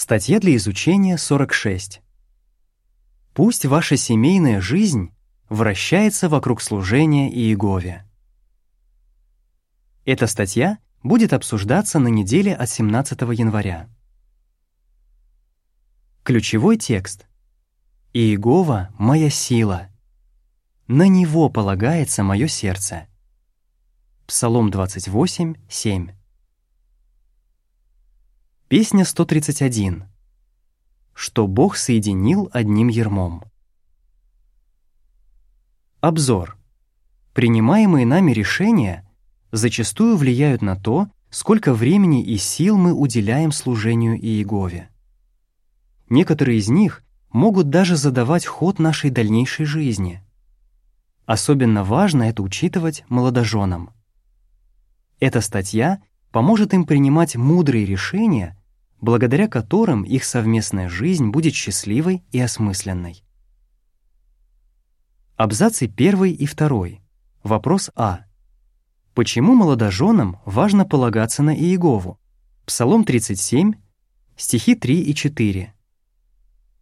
[0.00, 2.02] Статья для изучения 46.
[3.34, 5.12] Пусть ваша семейная жизнь
[5.48, 8.08] вращается вокруг служения Иегове.
[10.04, 13.90] Эта статья будет обсуждаться на неделе от 17 января.
[16.22, 17.26] Ключевой текст.
[18.12, 19.88] «Иегова— моя сила.
[20.86, 23.08] На него полагается мое сердце».
[24.28, 26.17] Псалом 28, 7.
[28.68, 30.04] Песня 131.
[31.14, 33.44] Что Бог соединил одним ермом.
[36.02, 36.58] Обзор.
[37.32, 39.10] Принимаемые нами решения
[39.52, 44.90] зачастую влияют на то, сколько времени и сил мы уделяем служению Иегове.
[46.10, 50.22] Некоторые из них могут даже задавать ход нашей дальнейшей жизни.
[51.24, 53.94] Особенно важно это учитывать молодоженам.
[55.20, 58.56] Эта статья поможет им принимать мудрые решения,
[59.00, 63.22] благодаря которым их совместная жизнь будет счастливой и осмысленной.
[65.36, 66.86] Абзацы 1 и 2.
[67.44, 68.24] Вопрос А.
[69.14, 72.18] Почему молодоженам важно полагаться на Иегову?
[72.66, 73.74] Псалом 37,
[74.36, 75.74] стихи 3 и 4.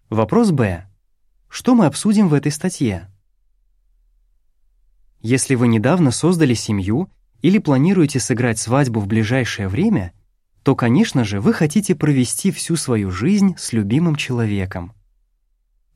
[0.08, 0.86] Вопрос Б.
[1.48, 3.10] Что мы обсудим в этой статье?
[5.20, 7.10] Если вы недавно создали семью
[7.42, 10.12] или планируете сыграть свадьбу в ближайшее время,
[10.66, 14.94] то, конечно же, вы хотите провести всю свою жизнь с любимым человеком.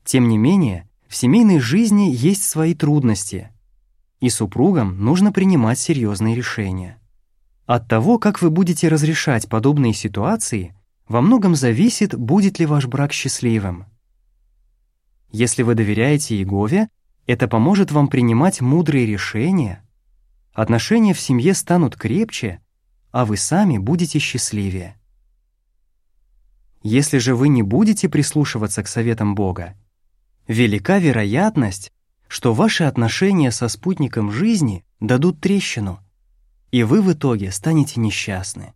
[0.05, 3.51] Тем не менее, в семейной жизни есть свои трудности,
[4.21, 7.01] и супругам нужно принимать серьезные решения.
[7.67, 10.73] От того, как вы будете разрешать подобные ситуации,
[11.09, 13.87] во многом зависит, будет ли ваш брак счастливым.
[15.33, 16.91] Если вы доверяете Иегове,
[17.27, 19.85] это поможет вам принимать мудрые решения,
[20.53, 22.61] отношения в семье станут крепче,
[23.13, 24.97] а вы сами будете счастливее.
[26.83, 29.77] Если же вы не будете прислушиваться к советам Бога,
[30.47, 31.93] велика вероятность,
[32.29, 36.01] что ваши отношения со спутником жизни дадут трещину,
[36.71, 38.73] и вы в итоге станете несчастны.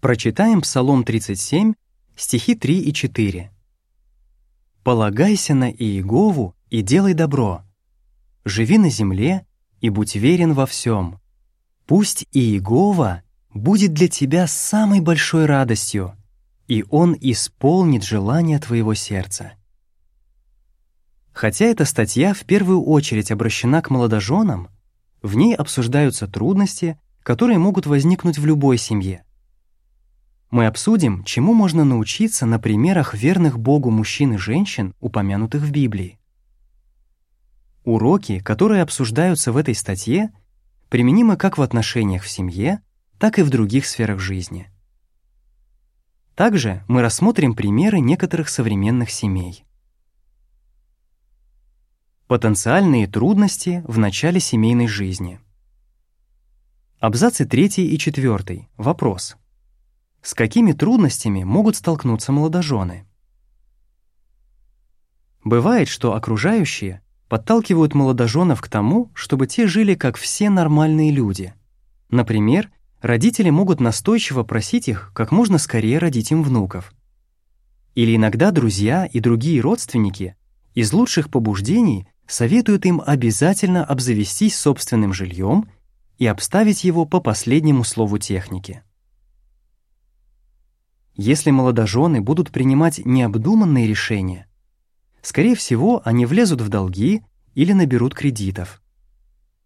[0.00, 1.74] Прочитаем Псалом 37,
[2.16, 3.52] стихи 3 и 4.
[4.82, 7.62] «Полагайся на Иегову и делай добро,
[8.44, 9.46] живи на земле
[9.80, 11.20] и будь верен во всем,
[11.88, 13.22] Пусть Иегова
[13.54, 16.14] будет для тебя самой большой радостью,
[16.66, 19.52] и Он исполнит желание твоего сердца.
[21.32, 24.68] Хотя эта статья в первую очередь обращена к молодоженам,
[25.22, 29.24] в ней обсуждаются трудности, которые могут возникнуть в любой семье.
[30.50, 36.18] Мы обсудим, чему можно научиться на примерах верных Богу мужчин и женщин, упомянутых в Библии.
[37.84, 40.32] Уроки, которые обсуждаются в этой статье—
[40.88, 42.80] применимы как в отношениях в семье,
[43.18, 44.70] так и в других сферах жизни.
[46.34, 49.64] Также мы рассмотрим примеры некоторых современных семей.
[52.28, 55.40] Потенциальные трудности в начале семейной жизни.
[57.00, 58.68] Абзацы 3 и 4.
[58.76, 59.36] Вопрос.
[60.22, 63.06] С какими трудностями могут столкнуться молодожены?
[65.44, 71.54] Бывает, что окружающие подталкивают молодоженов к тому, чтобы те жили как все нормальные люди.
[72.10, 76.92] Например, родители могут настойчиво просить их как можно скорее родить им внуков.
[77.94, 80.36] Или иногда друзья и другие родственники
[80.74, 85.68] из лучших побуждений советуют им обязательно обзавестись собственным жильем
[86.18, 88.82] и обставить его по последнему слову техники.
[91.14, 94.46] Если молодожены будут принимать необдуманные решения,
[95.28, 97.22] Скорее всего, они влезут в долги
[97.54, 98.80] или наберут кредитов.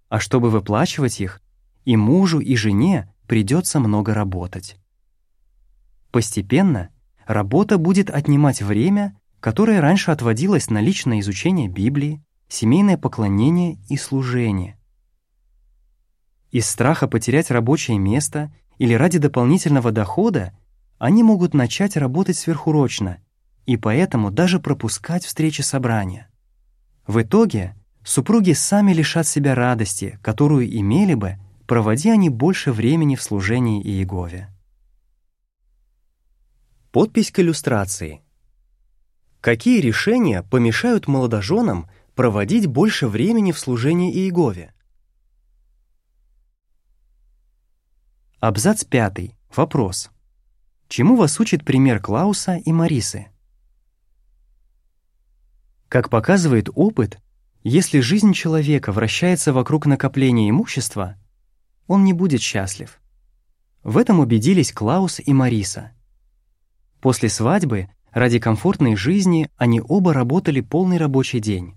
[0.09, 1.41] А чтобы выплачивать их,
[1.85, 4.77] и мужу, и жене придется много работать.
[6.11, 6.91] Постепенно
[7.29, 14.77] работа будет отнимать время, которое раньше отводилось на личное изучение Библии, семейное поклонение и служение.
[16.51, 20.59] Из страха потерять рабочее место или ради дополнительного дохода
[20.99, 23.21] они могут начать работать сверхурочно
[23.67, 26.29] и поэтому даже пропускать встречи собрания.
[27.07, 33.23] В итоге супруги сами лишат себя радости, которую имели бы, проводи они больше времени в
[33.23, 34.49] служении Иегове.
[36.91, 38.23] Подпись к иллюстрации.
[39.41, 44.75] Какие решения помешают молодоженам проводить больше времени в служении Иегове?
[48.39, 49.35] Абзац 5.
[49.55, 50.11] Вопрос.
[50.89, 53.29] Чему вас учит пример Клауса и Марисы?
[55.93, 57.21] Как показывает опыт,
[57.63, 61.17] если жизнь человека вращается вокруг накопления имущества,
[61.87, 62.99] он не будет счастлив.
[63.83, 65.93] В этом убедились Клаус и Мариса.
[67.03, 71.77] После свадьбы, ради комфортной жизни, они оба работали полный рабочий день.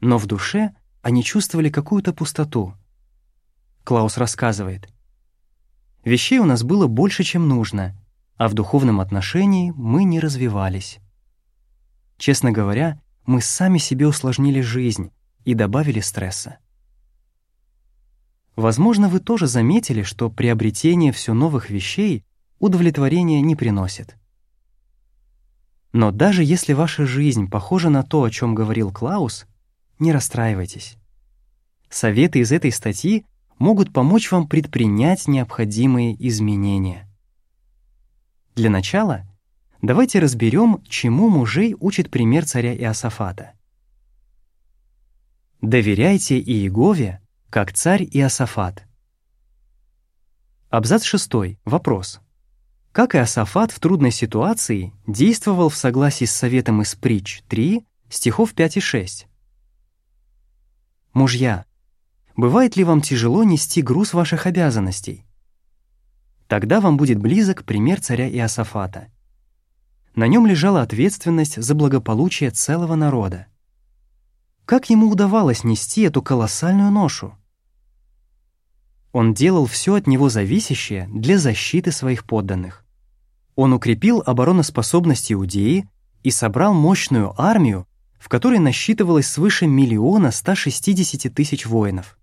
[0.00, 2.74] Но в душе они чувствовали какую-то пустоту.
[3.84, 4.92] Клаус рассказывает.
[6.04, 7.98] «Вещей у нас было больше, чем нужно,
[8.36, 10.98] а в духовном отношении мы не развивались.
[12.18, 15.10] Честно говоря, мы сами себе усложнили жизнь
[15.44, 16.58] и добавили стресса.
[18.56, 22.24] Возможно, вы тоже заметили, что приобретение все новых вещей
[22.58, 24.16] удовлетворения не приносит.
[25.92, 29.46] Но даже если ваша жизнь похожа на то, о чем говорил Клаус,
[29.98, 30.96] не расстраивайтесь.
[31.88, 33.26] Советы из этой статьи
[33.58, 37.08] могут помочь вам предпринять необходимые изменения.
[38.54, 39.26] Для начала
[39.82, 43.52] давайте разберем, чему мужей учит пример царя Иосафата.
[45.60, 47.20] Доверяйте Иегове,
[47.50, 48.84] как царь Иосафат.
[50.70, 51.58] Абзац 6.
[51.64, 52.20] Вопрос.
[52.92, 58.76] Как Иосафат в трудной ситуации действовал в согласии с советом из притч 3, стихов 5
[58.78, 59.26] и 6?
[61.12, 61.66] Мужья,
[62.36, 65.26] бывает ли вам тяжело нести груз ваших обязанностей?
[66.48, 69.08] Тогда вам будет близок пример царя Иосафата.
[70.14, 73.46] На нем лежала ответственность за благополучие целого народа.
[74.66, 77.34] Как ему удавалось нести эту колоссальную ношу?
[79.12, 82.84] Он делал все от него зависящее для защиты своих подданных.
[83.54, 85.88] Он укрепил обороноспособность Иудеи
[86.22, 87.86] и собрал мощную армию,
[88.18, 92.18] в которой насчитывалось свыше миллиона 160 тысяч воинов.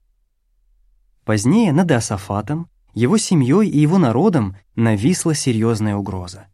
[1.26, 6.48] Позднее над Иосафатом его семьей и его народом нависла серьезная угроза.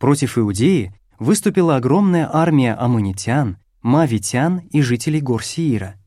[0.00, 6.00] Против Иудеи выступила огромная армия амунитян, мавитян и жителей гор Сиира.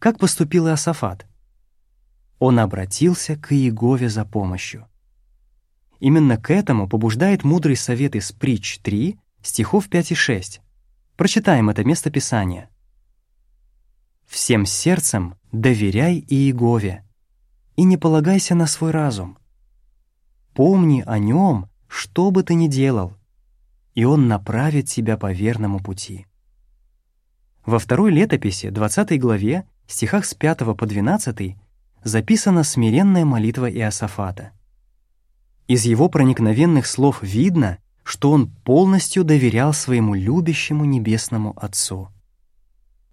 [0.00, 1.26] Как поступил Иосафат?
[2.40, 4.88] Он обратился к Иегове за помощью.
[6.00, 10.60] Именно к этому побуждает мудрый совет из притч 3, стихов 5 и 6.
[11.16, 12.68] Прочитаем это место Писания.
[14.26, 17.04] «Всем сердцем доверяй Иегове,
[17.76, 19.38] и не полагайся на свой разум.
[20.52, 23.14] Помни о нем, что бы ты ни делал,
[23.94, 26.26] и он направит тебя по верному пути».
[27.64, 31.56] Во второй летописи, 20 главе, стихах с 5 по 12,
[32.04, 34.52] записана смиренная молитва Иосафата.
[35.66, 42.08] Из его проникновенных слов видно, что он полностью доверял своему любящему небесному Отцу.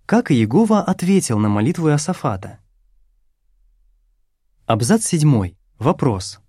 [0.05, 2.59] Как Иегова ответил на молитву Иосафата?
[4.67, 5.55] Абзац 7.
[5.79, 6.42] Вопрос.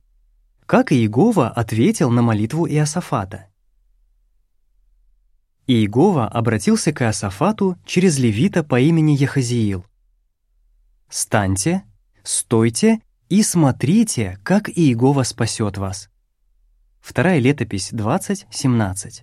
[0.66, 3.48] Как Иегова ответил на молитву Иосафата?
[5.66, 9.84] Иегова обратился к Иосафату через левита по имени Яхазиил.
[11.10, 11.84] «Станьте,
[12.22, 16.08] стойте и смотрите, как Иегова спасет вас».
[17.00, 19.22] Вторая летопись 20.17.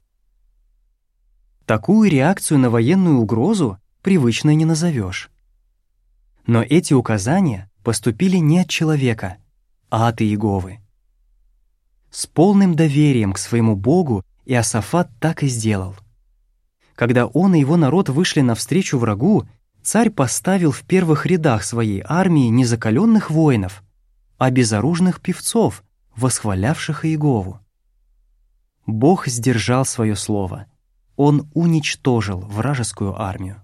[1.65, 5.31] Такую реакцию на военную угрозу привычной не назовешь.
[6.45, 9.37] Но эти указания поступили не от человека,
[9.89, 10.80] а от Иеговы.
[12.11, 15.95] С полным доверием к своему Богу Иосафат так и сделал.
[16.93, 19.47] Когда он и его народ вышли навстречу врагу,
[19.81, 23.81] царь поставил в первых рядах своей армии не закаленных воинов,
[24.37, 25.83] а безоружных певцов,
[26.15, 27.61] восхвалявших Иегову.
[28.85, 30.65] Бог сдержал свое слово.
[31.15, 33.61] Он уничтожил вражескую армию.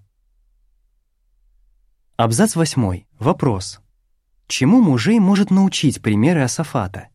[2.16, 3.02] Абзац 8.
[3.18, 3.80] Вопрос.
[4.46, 7.08] Чему мужей может научить примеры Асафата?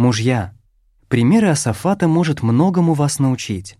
[0.00, 0.54] Мужья,
[1.08, 3.76] примеры Асафата может многому вас научить.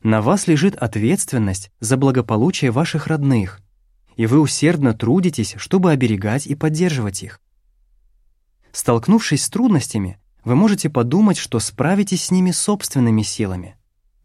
[0.00, 3.60] На вас лежит ответственность за благополучие ваших родных,
[4.14, 7.40] и вы усердно трудитесь, чтобы оберегать и поддерживать их.
[8.70, 13.74] Столкнувшись с трудностями, вы можете подумать, что справитесь с ними собственными силами.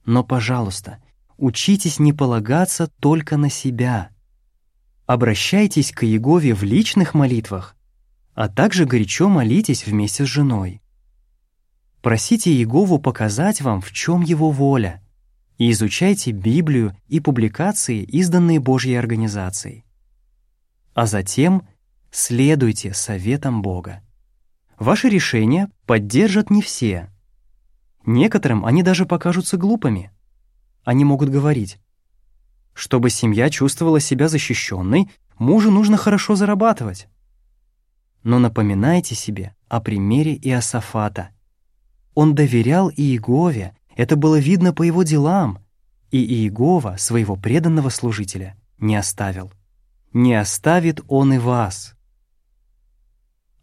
[0.06, 1.02] Но, пожалуйста,
[1.38, 4.12] учитесь не полагаться только на себя—
[5.08, 7.76] Обращайтесь к Иегове в личных молитвах,
[8.36, 10.84] а также горячо молитесь вместе с женой.
[12.06, 15.02] Просите Иегову показать вам, в чем его воля,
[15.58, 19.86] и изучайте Библию и публикации, изданные Божьей организацией.
[20.94, 21.68] А затем
[22.12, 24.04] следуйте советам Бога.
[24.78, 27.10] Ваши решения поддержат не все.
[28.06, 30.12] Некоторым они даже покажутся глупыми.
[30.84, 31.80] Они могут говорить,
[32.74, 35.10] чтобы семья чувствовала себя защищенной,
[35.40, 37.08] мужу нужно хорошо зарабатывать.
[38.22, 41.32] Но напоминайте себе о примере Иосафата.
[42.16, 45.60] Он доверял Иегове, это было видно по его делам,
[46.12, 49.52] и Иегова, своего преданного служителя, не оставил.
[50.14, 51.94] Не оставит он и вас.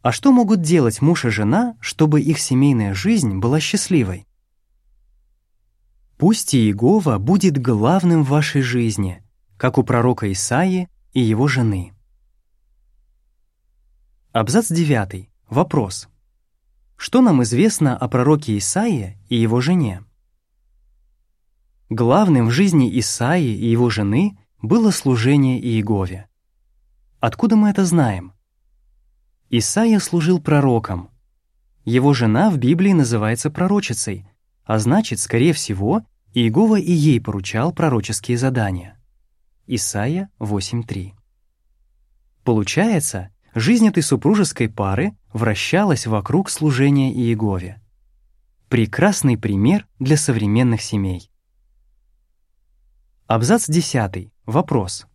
[0.03, 4.27] А что могут делать муж и жена, чтобы их семейная жизнь была счастливой?
[6.19, 9.25] Пусть Иегова будет главным в вашей жизни,
[9.57, 11.95] как у пророка Исаии и его жены.
[14.33, 15.31] Абзац 9.
[15.49, 16.09] Вопрос.
[17.05, 20.05] Что нам известно о пророке Исаии и его жене?
[21.91, 26.29] Главным в жизни Исаии и его жены было служение Иегове.
[27.19, 28.35] Откуда мы это знаем?
[29.51, 31.11] Исаия служил пророком.
[31.85, 34.25] Его жена в Библии называется пророчицей,
[34.65, 38.97] а значит, скорее всего, Иегова и ей поручал пророческие задания.
[39.67, 41.15] Исаия 8.3.
[42.45, 47.81] Получается, жизнь этой супружеской пары вращалась вокруг служения Иегове.
[48.69, 51.31] Прекрасный пример для современных семей.
[53.27, 54.33] Абзац 10.
[54.47, 55.07] Вопрос.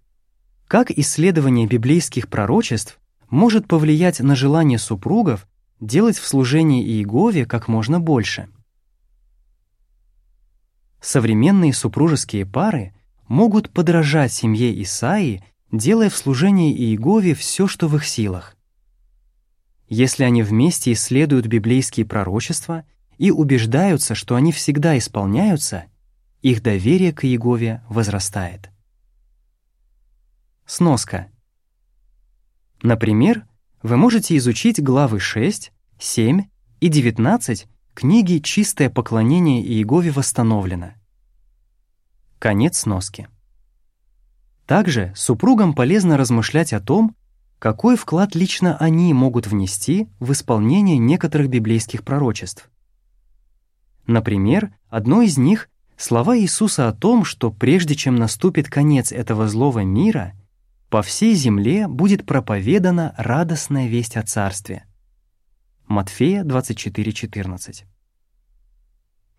[0.68, 5.48] Как исследование библейских пророчеств может повлиять на желание супругов
[5.80, 8.50] делать в служении Иегове как можно больше.
[11.02, 12.94] Современные супружеские пары
[13.28, 18.56] могут подражать семье Исаии, делая в служении Иегове все, что в их силах.
[19.88, 22.86] Если они вместе исследуют библейские пророчества
[23.18, 25.86] и убеждаются, что они всегда исполняются,
[26.42, 28.70] их доверие к Иегове возрастает.
[30.66, 31.32] Сноска.
[32.82, 33.48] Например,
[33.82, 36.44] вы можете изучить главы 6, 7
[36.82, 40.94] и 19 книги «Чистое поклонение Иегове восстановлено».
[42.40, 43.30] Конец сноски.
[44.68, 47.16] Также супругам полезно размышлять о том,
[47.58, 52.70] какой вклад лично они могут внести в исполнение некоторых библейских пророчеств.
[54.06, 59.80] Например, одно из них— слова Иисуса о том, что прежде чем наступит конец этого злого
[59.80, 60.34] мира—
[60.90, 64.86] по всей земле будет проповедана радостная весть о Царстве.
[65.88, 67.84] Матфея 24:14.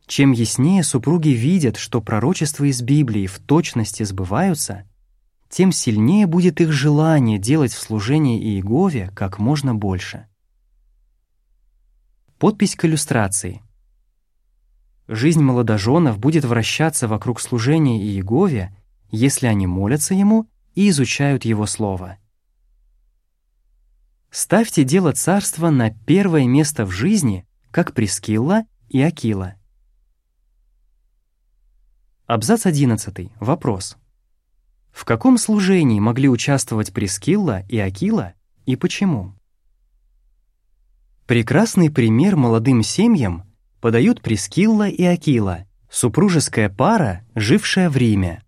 [0.07, 4.88] Чем яснее супруги видят, что пророчества из Библии в точности сбываются,
[5.49, 10.27] тем сильнее будет их желание делать в служении Иегове как можно больше.
[12.39, 13.63] Подпись к иллюстрации.
[15.09, 18.77] Жизнь молодоженов будет вращаться вокруг служения Иегове,
[19.11, 22.19] если они молятся Ему и изучают Его Слово.
[24.31, 29.55] Ставьте дело царства на первое место в жизни, как Прескилла и Акила.
[32.27, 33.31] Абзац 11.
[33.41, 33.97] Вопрос.
[34.99, 38.35] В каком служении могли участвовать Прескилла и Акила
[38.67, 39.33] и почему?
[41.25, 43.45] Прекрасный пример молодым семьям
[43.81, 48.43] подают Прескилла и Акила, супружеская пара, жившая в Риме.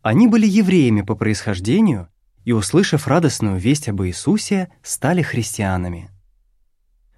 [0.00, 2.06] Они были евреями по происхождению
[2.44, 6.08] и, услышав радостную весть об Иисусе, стали христианами.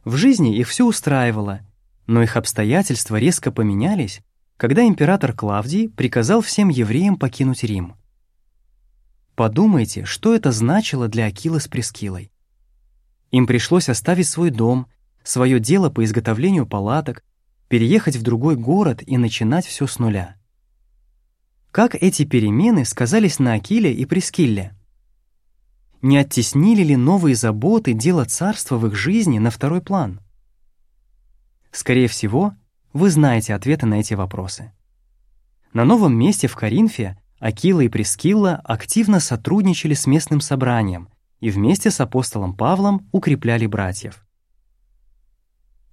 [0.02, 1.60] В жизни их все устраивало,
[2.06, 4.22] но их обстоятельства резко поменялись,
[4.56, 7.96] когда император Клавдий приказал всем евреям покинуть Рим.
[9.42, 12.30] Подумайте, что это значило для Акилы с Прескилой.
[13.32, 14.86] Им пришлось оставить свой дом,
[15.24, 17.24] свое дело по изготовлению палаток,
[17.66, 20.36] переехать в другой город и начинать все с нуля.
[21.72, 24.76] Как эти перемены сказались на Акиле и Прескилле?
[26.02, 30.20] Не оттеснили ли новые заботы дела царства в их жизни на второй план?
[31.72, 32.54] Скорее всего,
[32.92, 34.72] вы знаете ответы на эти вопросы.
[35.72, 41.08] На новом месте в Коринфе Акила и Прескилла активно сотрудничали с местным собранием
[41.40, 44.24] и вместе с апостолом Павлом укрепляли братьев.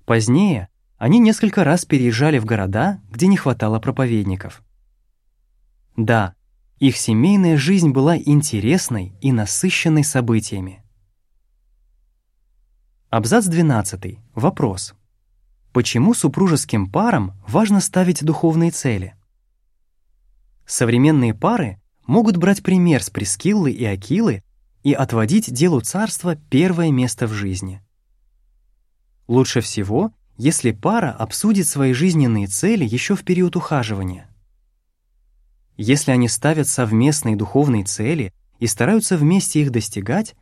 [0.06, 4.62] Позднее они несколько раз переезжали в города, где не хватало проповедников.
[5.98, 6.36] Да,
[6.78, 10.84] их семейная жизнь была интересной и насыщенной событиями.
[13.10, 14.20] Абзац 12.
[14.36, 14.94] Вопрос.
[15.74, 19.16] Почему супружеским парам важно ставить духовные цели?
[20.70, 24.44] Современные пары могут брать пример с Прескиллы и Акилы
[24.84, 27.82] и отводить делу царства первое место в жизни.
[29.28, 34.30] Лучше всего, если пара обсудит свои жизненные цели еще в период ухаживания.
[35.76, 40.36] Если они ставят совместные духовные цели и стараются вместе их достигать,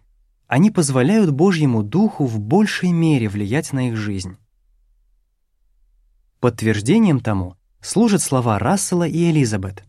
[0.47, 4.35] они позволяют Божьему Духу в большей мере влиять на их жизнь.
[6.41, 9.85] Подтверждением тому служат слова Рассела и Элизабет.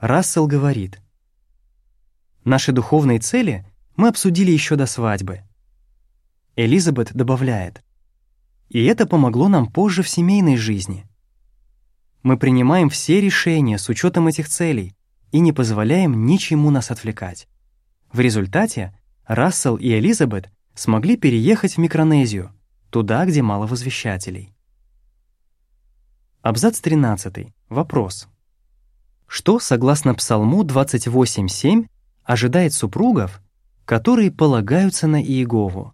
[0.00, 1.00] Рассел говорит,
[2.44, 5.42] «Наши духовные цели мы обсудили еще до свадьбы».
[6.54, 7.82] Элизабет добавляет,
[8.68, 11.08] «И это помогло нам позже в семейной жизни.
[12.22, 14.94] Мы принимаем все решения с учетом этих целей
[15.32, 17.48] и не позволяем ничему нас отвлекать.
[18.12, 22.52] В результате Рассел и Элизабет смогли переехать в Микронезию,
[22.90, 24.54] туда, где мало возвещателей.
[26.40, 27.52] Абзац 13.
[27.68, 28.28] Вопрос.
[29.28, 31.86] Что, согласно Псалму 28.7,
[32.24, 33.42] ожидает супругов,
[33.84, 35.92] которые полагаются на Иегову?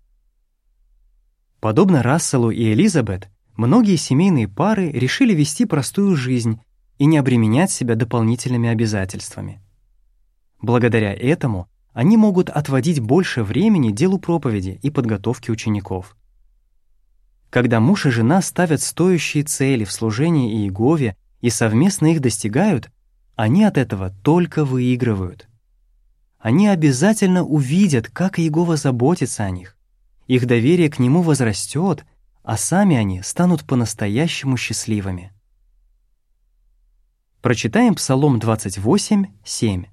[1.60, 6.60] Подобно Расселу и Элизабет, многие семейные пары решили вести простую жизнь
[6.98, 9.60] и не обременять себя дополнительными обязательствами.
[10.62, 16.16] Благодаря этому они могут отводить больше времени делу проповеди и подготовке учеников.
[17.50, 22.90] Когда муж и жена ставят стоящие цели в служении Иегове и совместно их достигают,
[23.36, 25.48] они от этого только выигрывают.
[26.38, 29.76] Они обязательно увидят, как Иегова заботится о них.
[30.26, 32.04] Их доверие к Нему возрастет,
[32.42, 35.32] а сами они станут по-настоящему счастливыми.
[37.40, 39.84] Прочитаем Псалом 28, 7.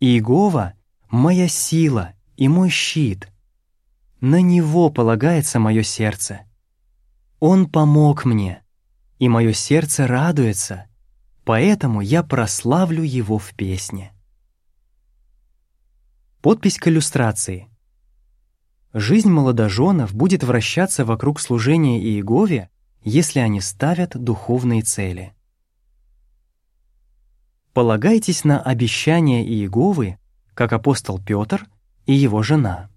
[0.00, 0.74] «Иегова—
[1.10, 3.30] моя сила и мой щит,
[4.20, 6.42] на Него полагается мое сердце.
[7.38, 8.62] Он помог мне,
[9.18, 10.89] и мое сердце радуется,
[11.44, 14.12] поэтому я прославлю Его в песне.
[16.42, 17.68] Подпись к иллюстрации.
[18.92, 22.70] Жизнь молодоженов будет вращаться вокруг служения Иегове,
[23.02, 25.34] если они ставят духовные цели.
[27.72, 30.18] Полагайтесь на обещания Иеговы,
[30.54, 31.68] как апостол Петр
[32.06, 32.90] и его жена.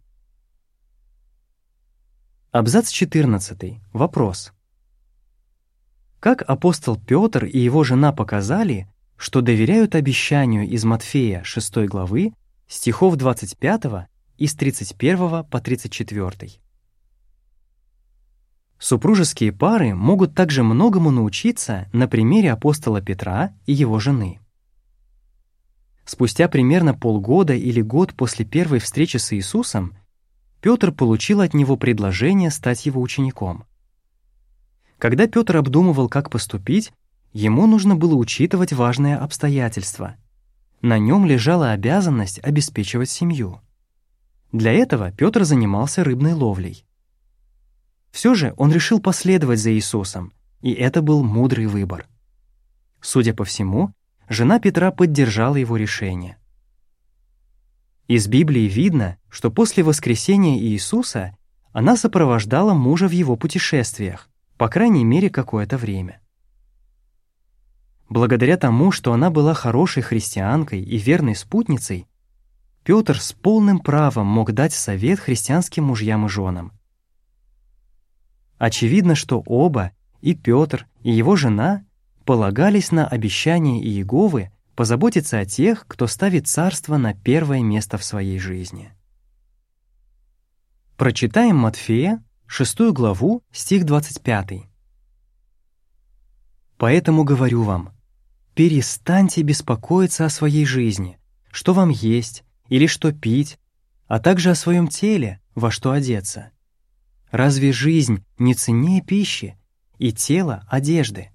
[2.51, 3.81] Абзац 14.
[3.91, 4.52] Вопрос.
[6.23, 8.87] Как апостол Петр и его жена показали,
[9.17, 12.31] что доверяют обещанию из Матфея 6 главы,
[12.65, 16.51] стихов 25 и с 31 по 34.
[18.79, 24.39] Супружеские пары могут также многому научиться на примере апостола Петра и его жены.
[26.05, 29.97] Спустя примерно полгода или год после первой встречи с Иисусом
[30.61, 33.65] Петр получил от него предложение стать его учеником.
[35.03, 36.93] Когда Петр обдумывал, как поступить,
[37.33, 40.15] ему нужно было учитывать важное обстоятельство.
[40.81, 43.59] На нем лежала обязанность обеспечивать семью.
[44.53, 46.85] Для этого Петр занимался рыбной ловлей.
[48.11, 52.07] Все же он решил последовать за Иисусом, и это был мудрый выбор.
[53.01, 53.91] Судя по всему,
[54.29, 56.37] жена Петра поддержала его решение.
[58.07, 61.35] Из Библии видно, что после воскресения Иисуса
[61.73, 66.21] она сопровождала мужа в его путешествиях, по крайней мере, какое-то время.
[68.09, 72.07] Благодаря тому, что она была хорошей христианкой и верной спутницей,
[72.83, 76.73] Петр с полным правом мог дать совет христианским мужьям и женам.
[78.57, 81.85] Очевидно, что оба, и Петр, и его жена,
[82.25, 88.39] полагались на обещание Иеговы позаботиться о тех, кто ставит царство на первое место в своей
[88.39, 88.91] жизни.
[90.97, 92.23] Прочитаем Матфея,
[92.55, 94.69] 6 главу, стих 25.
[96.77, 97.89] «Поэтому говорю вам,
[98.53, 101.17] перестаньте беспокоиться о своей жизни,
[101.51, 103.57] что вам есть или что пить,
[104.05, 106.51] а также о своем теле, во что одеться.
[107.31, 109.57] Разве жизнь не ценнее пищи
[109.97, 111.31] и тело— одежды?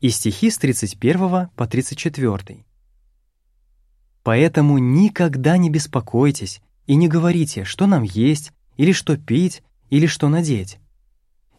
[0.00, 2.64] и стихи с 31 по 34.
[4.22, 10.28] «Поэтому никогда не беспокойтесь и не говорите, что нам есть, или что пить, или что
[10.28, 10.80] надеть.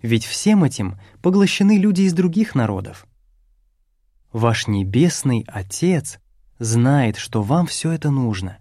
[0.02, 3.08] Ведь всем этим поглощены люди из других народов.
[4.34, 6.20] Ваш Небесный Отец
[6.60, 8.58] знает, что вам все это нужно.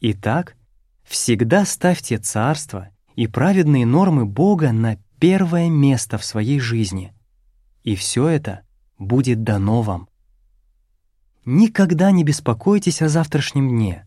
[0.00, 0.56] Итак,
[1.04, 7.12] всегда ставьте царство и праведные нормы Бога на первое место в своей жизни.
[7.84, 8.62] И все это
[8.98, 10.08] будет дано вам.
[11.44, 14.06] Никогда не беспокойтесь о завтрашнем дне,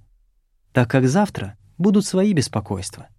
[0.72, 3.10] так как завтра будут свои беспокойства.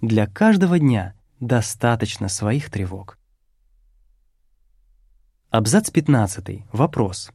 [0.00, 3.18] Для каждого дня достаточно своих тревог.
[5.50, 6.64] Абзац 15.
[6.72, 7.30] Вопрос.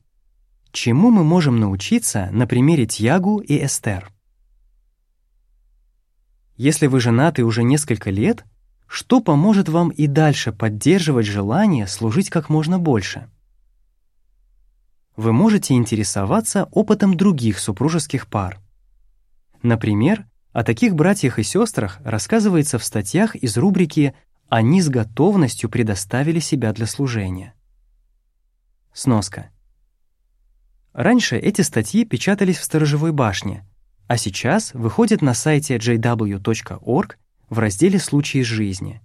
[0.72, 4.12] Чему мы можем научиться на примере Тьягу и Эстер?
[6.56, 8.46] Если вы женаты уже несколько лет,
[8.88, 13.30] что поможет вам и дальше поддерживать желание служить как можно больше?
[15.16, 18.60] вы можете интересоваться опытом других супружеских пар.
[19.62, 24.14] Например, о таких братьях и сестрах рассказывается в статьях из рубрики
[24.50, 27.56] «Они с готовностью предоставили себя для служения».
[28.94, 29.50] Сноска.
[30.94, 33.68] Раньше эти статьи печатались в сторожевой башне,
[34.08, 37.18] а сейчас выходят на сайте jw.org
[37.50, 39.02] в разделе «Случаи из жизни».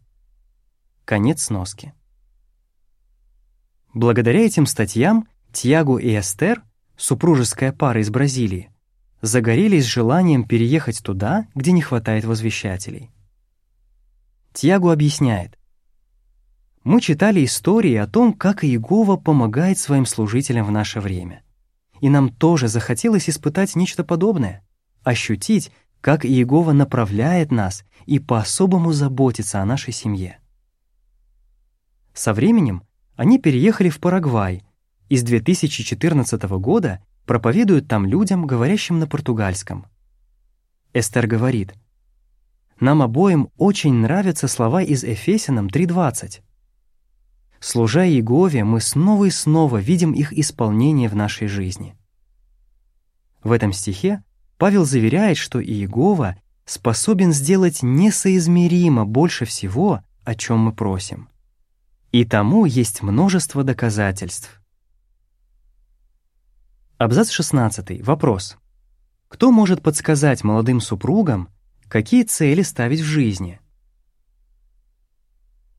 [1.07, 1.95] Конец сноски.
[3.95, 6.63] Благодаря этим статьям Тьягу и Эстер,
[6.99, 8.71] супружеская пара из Бразилии,
[9.23, 13.11] загорелись желанием переехать туда, где не хватает возвещателей.
[14.53, 15.59] Тьяго объясняет.
[16.85, 21.43] Мы читали истории о том, как Иегова помогает своим служителям в наше время.
[22.01, 24.65] И нам тоже захотелось испытать нечто подобное,
[25.03, 30.39] ощутить, как Иегова направляет нас и по-особому заботится о нашей семье.
[32.15, 32.83] Со временем
[33.17, 34.63] они переехали в Парагвай
[35.09, 39.87] и с 2014 года проповедуют там людям, говорящим на португальском.
[40.95, 41.75] Эстер говорит,
[42.81, 46.41] «Нам обоим очень нравятся слова из Эфесянам 3.20.
[47.61, 51.95] Служа Иегове, мы снова и снова видим их исполнение в нашей жизни».
[53.45, 54.25] В этом стихе
[54.57, 61.29] Павел заверяет, что Иегова способен сделать несоизмеримо больше всего, о чем мы просим.
[62.11, 64.63] И тому есть множество доказательств.
[66.99, 68.05] Абзац 16.
[68.05, 68.57] Вопрос.
[69.29, 71.49] Кто может подсказать молодым супругам,
[71.87, 73.61] какие цели ставить в жизни?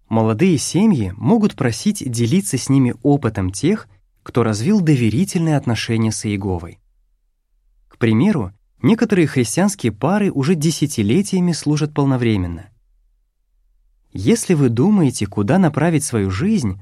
[0.08, 3.90] Молодые семьи могут просить делиться с ними опытом тех,
[4.24, 6.80] кто развил доверительные отношения с Иеговой.
[7.90, 12.70] К примеру, некоторые христианские пары уже десятилетиями служат полновременно.
[14.14, 16.80] Если вы думаете, куда направить свою жизнь,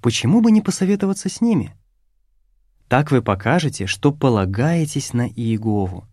[0.00, 1.74] почему бы не посоветоваться с ними?
[2.90, 6.08] Так вы покажете, что полагаетесь на Иегову.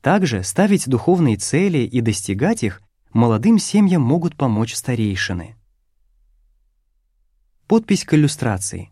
[0.00, 2.80] Также ставить духовные цели и достигать их
[3.12, 5.54] молодым семьям могут помочь старейшины.
[7.66, 8.90] Подпись к иллюстрации.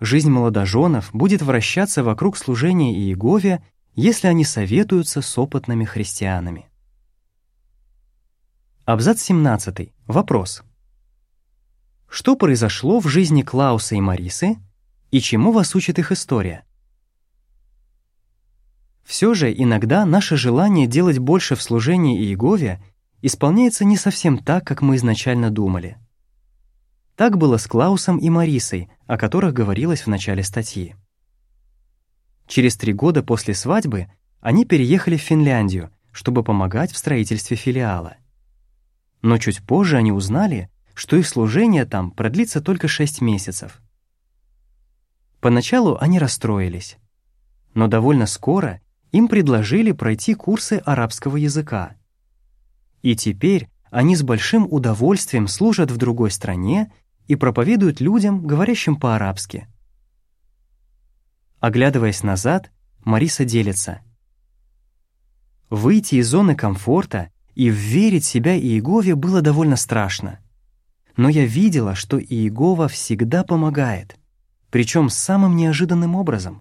[0.00, 3.62] Жизнь молодоженов будет вращаться вокруг служения Иегове,
[3.94, 6.68] если они советуются с опытными христианами.
[8.84, 9.92] Абзац 17.
[10.08, 10.64] Вопрос.
[12.08, 14.56] Что произошло в жизни Клауса и Марисы,
[15.10, 16.64] и чему вас учит их история?
[19.04, 22.82] Все же иногда наше желание делать больше в служении Иегове
[23.22, 25.96] исполняется не совсем так, как мы изначально думали.
[27.14, 30.96] Так было с Клаусом и Марисой, о которых говорилось в начале статьи.
[32.46, 34.08] Через три года после свадьбы
[34.40, 38.16] они переехали в Финляндию, чтобы помогать в строительстве филиала.
[39.22, 43.80] Но чуть позже они узнали, что их служение там продлится только шесть месяцев.
[45.46, 46.96] Поначалу они расстроились,
[47.72, 48.80] но довольно скоро
[49.12, 51.94] им предложили пройти курсы арабского языка.
[53.02, 56.92] И теперь они с большим удовольствием служат в другой стране
[57.28, 59.68] и проповедуют людям, говорящим по-арабски.
[61.60, 62.72] Оглядываясь назад,
[63.04, 64.00] Мариса делится.
[65.70, 70.40] Выйти из зоны комфорта и верить себя Иегове было довольно страшно.
[71.16, 74.16] Но я видела, что Иегова всегда помогает—
[74.76, 76.60] причем самым неожиданным образом.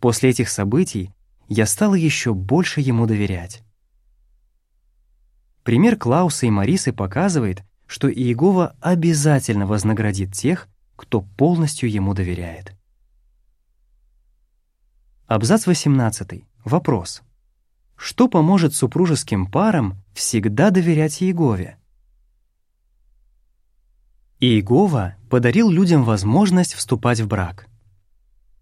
[0.00, 1.12] После этих событий
[1.46, 3.62] я стала еще больше ему доверять.
[5.62, 12.76] Пример Клауса и Марисы показывает, что Иегова обязательно вознаградит тех, кто полностью ему доверяет.
[15.28, 16.42] Абзац 18.
[16.64, 17.22] Вопрос.
[17.94, 21.78] Что поможет супружеским парам всегда доверять Иегове?
[24.40, 27.66] Иегова подарил людям возможность вступать в брак.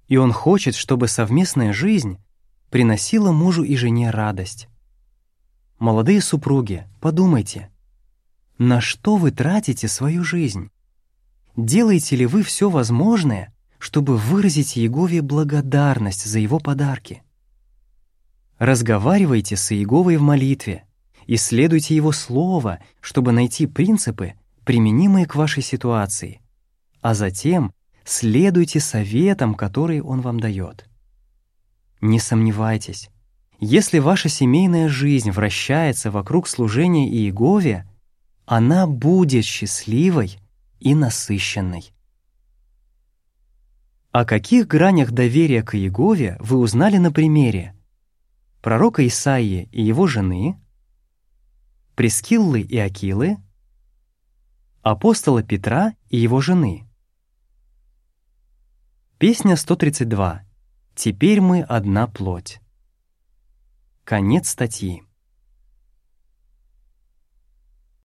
[0.08, 2.18] И он хочет, чтобы совместная жизнь
[2.70, 4.68] приносила мужу и жене радость.
[5.78, 7.70] Молодые супруги, подумайте,
[8.56, 10.70] на что вы тратите свою жизнь?
[11.56, 17.22] Делаете ли вы все возможное, чтобы выразить Иегове благодарность за его подарки?
[18.58, 20.86] Разговаривайте с Иеговой в молитве,
[21.26, 26.40] исследуйте его слово, чтобы найти принципы, применимые к вашей ситуации,
[27.00, 27.72] а затем
[28.04, 30.86] следуйте советам, которые он вам дает.
[32.00, 33.08] Не сомневайтесь,
[33.60, 37.88] если ваша семейная жизнь вращается вокруг служения Иегове,
[38.44, 40.36] она будет счастливой
[40.80, 41.92] и насыщенной.
[44.10, 47.72] О каких гранях доверия к Иегове вы узнали на примере
[48.62, 50.60] пророка Исаии и его жены,
[51.94, 53.38] Прескиллы и Акилы,
[54.90, 56.86] апостола Петра и его жены.
[59.18, 60.44] Песня 132.
[60.94, 62.60] «Теперь мы одна плоть».
[64.04, 65.02] Конец статьи.